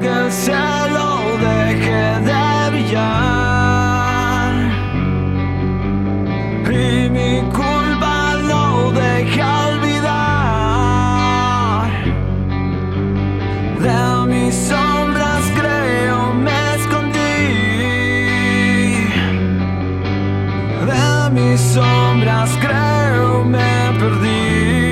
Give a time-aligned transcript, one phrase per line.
[0.00, 4.54] aunque el cielo deje de brillar.
[6.70, 10.30] Y mi culpa no deja olvidar.
[13.80, 17.44] De mis sombras creo me escondí.
[20.86, 24.89] De mis sombras creo me perdí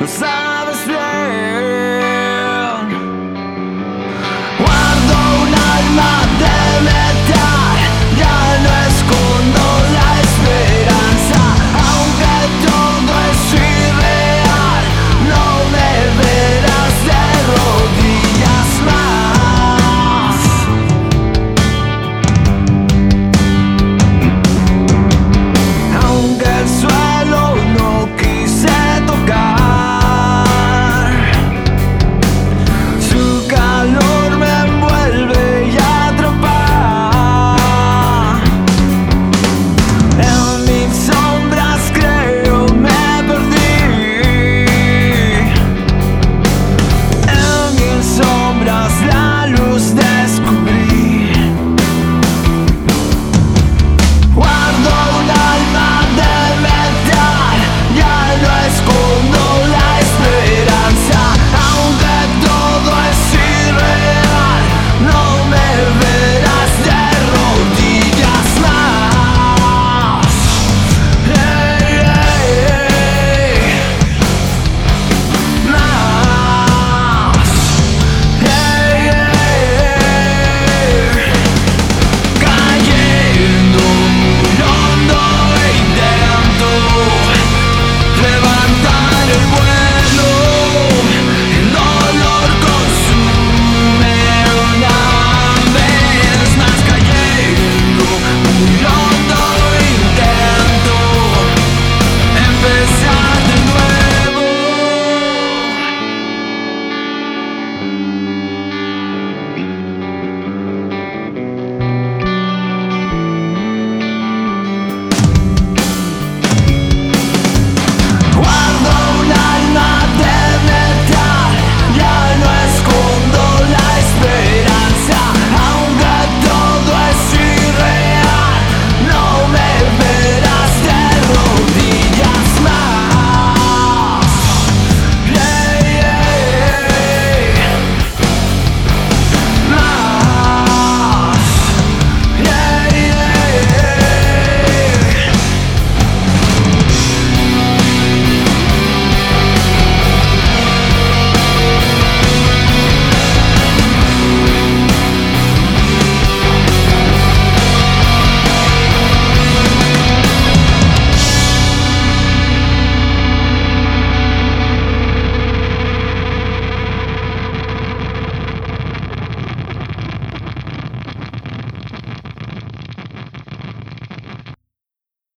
[0.00, 0.39] Lo sabes